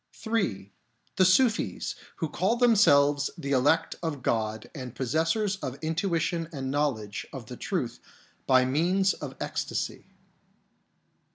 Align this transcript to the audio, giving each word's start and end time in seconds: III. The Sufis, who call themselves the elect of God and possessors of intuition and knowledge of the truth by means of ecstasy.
III. 0.25 0.71
The 1.17 1.25
Sufis, 1.25 1.93
who 2.15 2.27
call 2.27 2.55
themselves 2.55 3.29
the 3.37 3.51
elect 3.51 3.97
of 4.01 4.23
God 4.23 4.67
and 4.73 4.95
possessors 4.95 5.57
of 5.57 5.77
intuition 5.83 6.49
and 6.51 6.71
knowledge 6.71 7.27
of 7.31 7.45
the 7.45 7.55
truth 7.55 7.99
by 8.47 8.65
means 8.65 9.13
of 9.13 9.35
ecstasy. 9.39 10.07